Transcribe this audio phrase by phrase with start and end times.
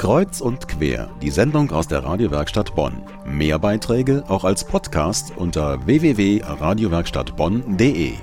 [0.00, 3.02] Kreuz und quer, die Sendung aus der Radiowerkstatt Bonn.
[3.26, 8.14] Mehr Beiträge auch als Podcast unter www.radiowerkstattbonn.de.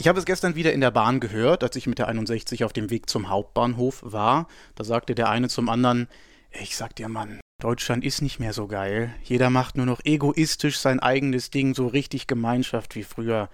[0.00, 2.72] Ich habe es gestern wieder in der Bahn gehört, als ich mit der 61 auf
[2.72, 4.48] dem Weg zum Hauptbahnhof war.
[4.74, 6.08] Da sagte der eine zum anderen,
[6.50, 9.14] ich sag dir Mann, Deutschland ist nicht mehr so geil.
[9.22, 13.50] Jeder macht nur noch egoistisch sein eigenes Ding, so richtig Gemeinschaft wie früher.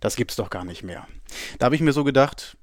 [0.00, 1.06] Das gibt's doch gar nicht mehr.
[1.60, 2.56] Da habe ich mir so gedacht,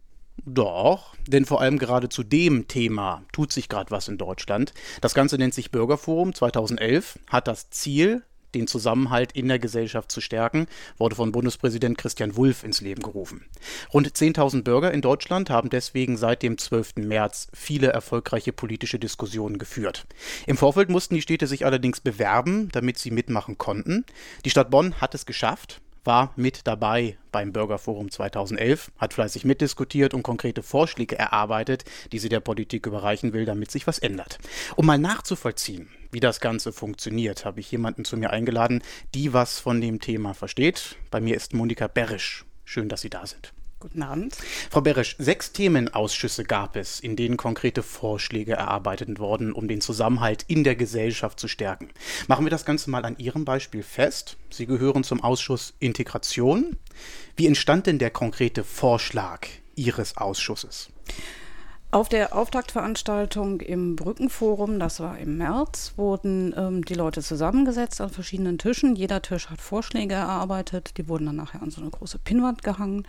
[0.45, 4.73] doch, denn vor allem gerade zu dem Thema tut sich gerade was in Deutschland.
[5.01, 8.23] Das Ganze nennt sich Bürgerforum 2011, hat das Ziel,
[8.53, 13.45] den Zusammenhalt in der Gesellschaft zu stärken, wurde von Bundespräsident Christian Wulff ins Leben gerufen.
[13.93, 16.95] Rund 10.000 Bürger in Deutschland haben deswegen seit dem 12.
[16.97, 20.05] März viele erfolgreiche politische Diskussionen geführt.
[20.47, 24.05] Im Vorfeld mussten die Städte sich allerdings bewerben, damit sie mitmachen konnten.
[24.43, 30.13] Die Stadt Bonn hat es geschafft war mit dabei beim Bürgerforum 2011, hat fleißig mitdiskutiert
[30.13, 34.37] und konkrete Vorschläge erarbeitet, die sie der Politik überreichen will, damit sich was ändert.
[34.75, 38.81] Um mal nachzuvollziehen, wie das Ganze funktioniert, habe ich jemanden zu mir eingeladen,
[39.13, 40.97] die was von dem Thema versteht.
[41.09, 42.45] Bei mir ist Monika Berisch.
[42.65, 43.53] Schön, dass Sie da sind.
[43.81, 44.37] Guten Abend.
[44.69, 50.45] Frau Beresch, sechs Themenausschüsse gab es, in denen konkrete Vorschläge erarbeitet wurden, um den Zusammenhalt
[50.47, 51.89] in der Gesellschaft zu stärken.
[52.27, 54.37] Machen wir das Ganze mal an Ihrem Beispiel fest.
[54.51, 56.77] Sie gehören zum Ausschuss Integration.
[57.35, 60.89] Wie entstand denn der konkrete Vorschlag Ihres Ausschusses?
[61.93, 68.09] Auf der Auftaktveranstaltung im Brückenforum, das war im März, wurden ähm, die Leute zusammengesetzt an
[68.09, 68.95] verschiedenen Tischen.
[68.95, 73.05] Jeder Tisch hat Vorschläge erarbeitet, die wurden dann nachher an so eine große Pinnwand gehangen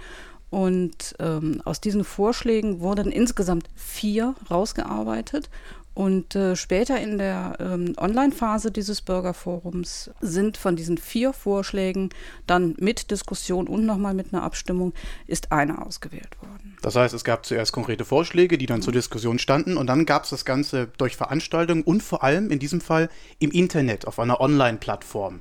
[0.53, 5.48] und ähm, aus diesen Vorschlägen wurden insgesamt vier rausgearbeitet.
[5.94, 12.11] Und äh, später in der ähm, Online-Phase dieses Bürgerforums sind von diesen vier Vorschlägen
[12.47, 14.92] dann mit Diskussion und nochmal mit einer Abstimmung
[15.27, 16.77] ist einer ausgewählt worden.
[16.83, 20.25] Das heißt, es gab zuerst konkrete Vorschläge, die dann zur Diskussion standen und dann gab
[20.25, 24.39] es das Ganze durch Veranstaltungen und vor allem in diesem Fall im Internet, auf einer
[24.39, 25.41] Online-Plattform.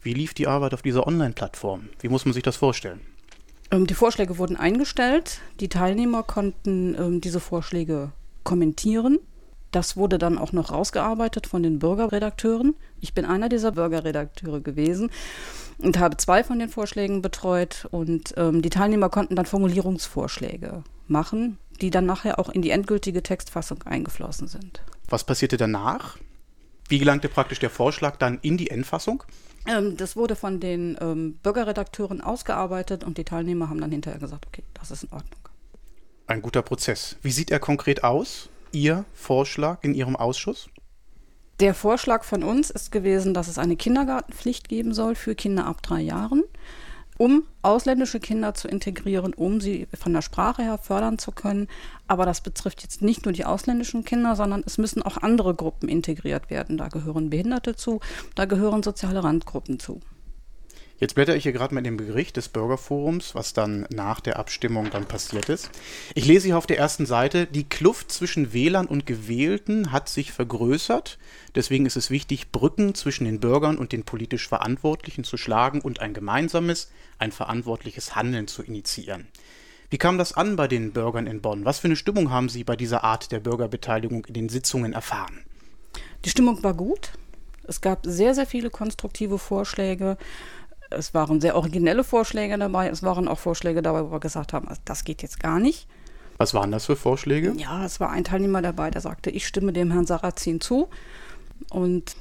[0.00, 1.90] Wie lief die Arbeit auf dieser Online-Plattform?
[2.00, 3.00] Wie muss man sich das vorstellen?
[3.70, 5.40] Ähm, die Vorschläge wurden eingestellt.
[5.60, 8.12] Die Teilnehmer konnten ähm, diese Vorschläge
[8.44, 9.18] kommentieren.
[9.72, 12.74] Das wurde dann auch noch rausgearbeitet von den Bürgerredakteuren.
[13.00, 15.10] Ich bin einer dieser Bürgerredakteure gewesen
[15.78, 17.86] und habe zwei von den Vorschlägen betreut.
[17.90, 23.22] Und ähm, die Teilnehmer konnten dann Formulierungsvorschläge machen, die dann nachher auch in die endgültige
[23.22, 24.80] Textfassung eingeflossen sind.
[25.08, 26.16] Was passierte danach?
[26.88, 29.24] Wie gelangte praktisch der Vorschlag dann in die Endfassung?
[29.66, 34.46] Ähm, das wurde von den ähm, Bürgerredakteuren ausgearbeitet und die Teilnehmer haben dann hinterher gesagt,
[34.46, 35.40] okay, das ist in Ordnung.
[36.26, 37.16] Ein guter Prozess.
[37.22, 38.48] Wie sieht er konkret aus?
[38.72, 40.68] Ihr Vorschlag in Ihrem Ausschuss?
[41.60, 45.82] Der Vorschlag von uns ist gewesen, dass es eine Kindergartenpflicht geben soll für Kinder ab
[45.82, 46.42] drei Jahren
[47.18, 51.68] um ausländische Kinder zu integrieren, um sie von der Sprache her fördern zu können.
[52.06, 55.88] Aber das betrifft jetzt nicht nur die ausländischen Kinder, sondern es müssen auch andere Gruppen
[55.88, 56.78] integriert werden.
[56.78, 58.00] Da gehören Behinderte zu,
[58.34, 60.00] da gehören soziale Randgruppen zu.
[60.98, 64.88] Jetzt blätter ich hier gerade mit dem Bericht des Bürgerforums, was dann nach der Abstimmung
[64.90, 65.70] dann passiert ist.
[66.14, 70.32] Ich lese hier auf der ersten Seite, die Kluft zwischen Wählern und Gewählten hat sich
[70.32, 71.18] vergrößert.
[71.54, 76.00] Deswegen ist es wichtig, Brücken zwischen den Bürgern und den politisch Verantwortlichen zu schlagen und
[76.00, 79.26] ein gemeinsames, ein verantwortliches Handeln zu initiieren.
[79.90, 81.66] Wie kam das an bei den Bürgern in Bonn?
[81.66, 85.44] Was für eine Stimmung haben Sie bei dieser Art der Bürgerbeteiligung in den Sitzungen erfahren?
[86.24, 87.12] Die Stimmung war gut.
[87.68, 90.16] Es gab sehr, sehr viele konstruktive Vorschläge
[90.90, 92.88] es waren sehr originelle Vorschläge dabei.
[92.88, 95.88] Es waren auch Vorschläge dabei, wo wir gesagt haben, also das geht jetzt gar nicht.
[96.38, 97.54] Was waren das für Vorschläge?
[97.56, 100.88] Ja, es war ein Teilnehmer dabei, der sagte, ich stimme dem Herrn Sarrazin zu
[101.70, 102.14] und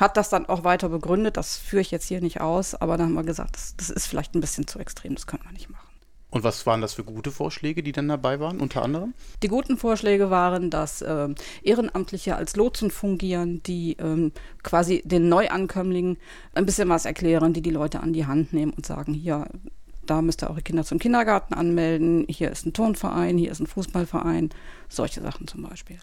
[0.00, 1.36] hat das dann auch weiter begründet.
[1.36, 4.06] Das führe ich jetzt hier nicht aus, aber dann haben wir gesagt, das, das ist
[4.06, 5.87] vielleicht ein bisschen zu extrem, das können wir nicht machen.
[6.30, 9.14] Und was waren das für gute Vorschläge, die dann dabei waren, unter anderem?
[9.42, 11.28] Die guten Vorschläge waren, dass äh,
[11.62, 16.18] Ehrenamtliche als Lotsen fungieren, die ähm, quasi den Neuankömmlingen
[16.54, 19.46] ein bisschen was erklären, die die Leute an die Hand nehmen und sagen, hier,
[20.04, 23.66] da müsst ihr eure Kinder zum Kindergarten anmelden, hier ist ein Turnverein, hier ist ein
[23.66, 24.50] Fußballverein,
[24.90, 25.98] solche Sachen zum Beispiel.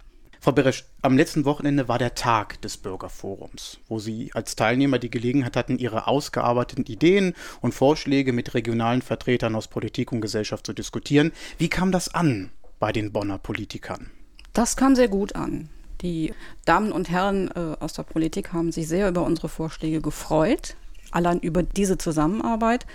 [0.45, 5.09] Frau Beresch, am letzten Wochenende war der Tag des Bürgerforums, wo Sie als Teilnehmer die
[5.09, 10.73] Gelegenheit hatten, Ihre ausgearbeiteten Ideen und Vorschläge mit regionalen Vertretern aus Politik und Gesellschaft zu
[10.73, 11.31] diskutieren.
[11.57, 14.11] Wie kam das an bei den Bonner Politikern?
[14.53, 15.69] Das kam sehr gut an.
[16.01, 16.31] Die
[16.65, 20.75] Damen und Herren äh, aus der Politik haben sich sehr über unsere Vorschläge gefreut,
[21.09, 22.85] allein über diese Zusammenarbeit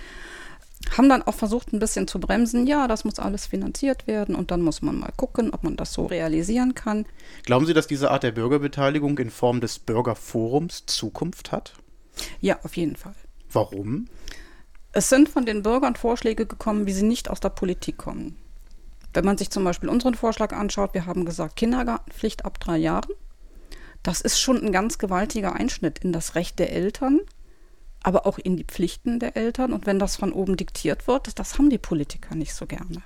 [0.97, 2.67] haben dann auch versucht, ein bisschen zu bremsen.
[2.67, 5.93] Ja, das muss alles finanziert werden und dann muss man mal gucken, ob man das
[5.93, 7.05] so realisieren kann.
[7.43, 11.73] Glauben Sie, dass diese Art der Bürgerbeteiligung in Form des Bürgerforums Zukunft hat?
[12.39, 13.15] Ja, auf jeden Fall.
[13.51, 14.07] Warum?
[14.93, 18.37] Es sind von den Bürgern Vorschläge gekommen, wie sie nicht aus der Politik kommen.
[19.13, 23.11] Wenn man sich zum Beispiel unseren Vorschlag anschaut, wir haben gesagt, Kindergartenpflicht ab drei Jahren.
[24.03, 27.21] Das ist schon ein ganz gewaltiger Einschnitt in das Recht der Eltern,
[28.03, 29.73] aber auch in die Pflichten der Eltern.
[29.73, 33.03] Und wenn das von oben diktiert wird, das haben die Politiker nicht so gerne.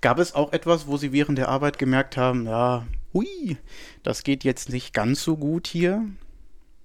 [0.00, 3.56] Gab es auch etwas, wo Sie während der Arbeit gemerkt haben, ja, hui,
[4.02, 6.04] das geht jetzt nicht ganz so gut hier?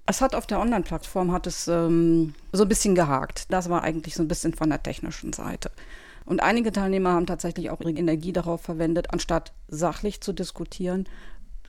[0.05, 3.45] Es hat auf der Online-Plattform hat es ähm, so ein bisschen gehakt.
[3.53, 5.71] Das war eigentlich so ein bisschen von der technischen Seite.
[6.25, 11.07] Und einige Teilnehmer haben tatsächlich auch ihre Energie darauf verwendet, anstatt sachlich zu diskutieren,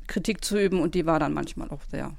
[0.06, 0.80] Kritik zu üben.
[0.80, 2.12] Und die war dann manchmal auch sehr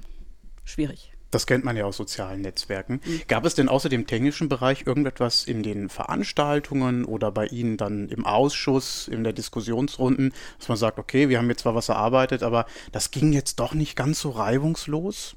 [0.64, 1.12] schwierig.
[1.32, 3.00] Das kennt man ja aus sozialen Netzwerken.
[3.04, 3.22] Mhm.
[3.26, 8.10] Gab es denn außer dem technischen Bereich irgendetwas in den Veranstaltungen oder bei Ihnen dann
[8.10, 12.42] im Ausschuss, in der Diskussionsrunden, dass man sagt, okay, wir haben jetzt zwar was erarbeitet,
[12.42, 15.34] aber das ging jetzt doch nicht ganz so reibungslos?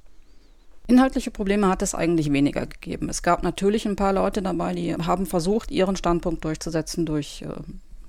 [0.88, 3.08] Inhaltliche Probleme hat es eigentlich weniger gegeben.
[3.08, 7.48] Es gab natürlich ein paar Leute dabei, die haben versucht, ihren Standpunkt durchzusetzen durch äh,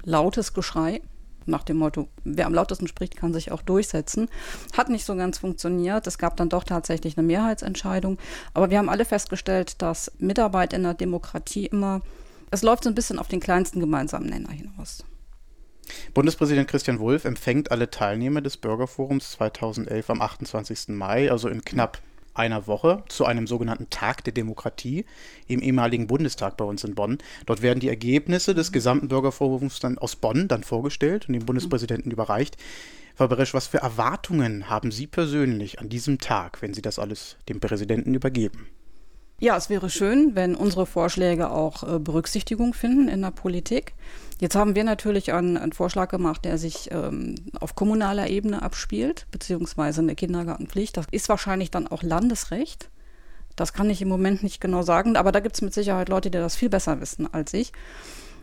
[0.02, 1.00] lautes Geschrei
[1.46, 4.28] nach dem Motto, wer am lautesten spricht, kann sich auch durchsetzen.
[4.76, 6.06] Hat nicht so ganz funktioniert.
[6.06, 8.18] Es gab dann doch tatsächlich eine Mehrheitsentscheidung.
[8.54, 12.02] Aber wir haben alle festgestellt, dass Mitarbeit in der Demokratie immer,
[12.50, 15.04] es läuft so ein bisschen auf den kleinsten gemeinsamen Nenner hinaus.
[16.14, 20.88] Bundespräsident Christian Wulff empfängt alle Teilnehmer des Bürgerforums 2011 am 28.
[20.88, 22.00] Mai, also in knapp
[22.38, 25.04] einer Woche zu einem sogenannten Tag der Demokratie
[25.46, 27.18] im ehemaligen Bundestag bei uns in Bonn.
[27.46, 32.10] Dort werden die Ergebnisse des gesamten Bürgerforums dann aus Bonn dann vorgestellt und dem Bundespräsidenten
[32.10, 32.56] überreicht.
[33.14, 37.36] Frau Beresch, was für Erwartungen haben Sie persönlich an diesem Tag, wenn Sie das alles
[37.48, 38.68] dem Präsidenten übergeben?
[39.38, 43.92] Ja, es wäre schön, wenn unsere Vorschläge auch äh, Berücksichtigung finden in der Politik.
[44.40, 49.26] Jetzt haben wir natürlich einen, einen Vorschlag gemacht, der sich ähm, auf kommunaler Ebene abspielt,
[49.30, 50.96] beziehungsweise eine Kindergartenpflicht.
[50.96, 52.88] Das ist wahrscheinlich dann auch Landesrecht.
[53.56, 56.30] Das kann ich im Moment nicht genau sagen, aber da gibt es mit Sicherheit Leute,
[56.30, 57.72] die das viel besser wissen als ich.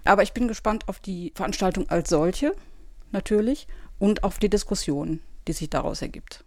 [0.04, 2.54] Aber ich bin gespannt auf die Veranstaltung als solche,
[3.12, 3.68] natürlich,
[3.98, 6.44] und auf die Diskussion, die sich daraus ergibt.